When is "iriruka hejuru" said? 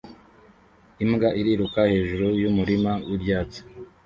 1.39-2.25